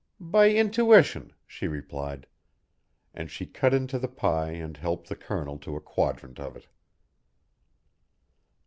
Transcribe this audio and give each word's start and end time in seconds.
"By 0.19 0.49
intuition," 0.49 1.31
she 1.45 1.67
replied. 1.67 2.25
And 3.13 3.29
she 3.29 3.45
cut 3.45 3.71
into 3.71 3.99
the 3.99 4.07
pie 4.07 4.49
and 4.49 4.75
helped 4.75 5.09
the 5.09 5.15
Colonel 5.15 5.59
to 5.59 5.75
a 5.75 5.79
quadrant 5.79 6.39
of 6.39 6.55
it. 6.57 6.65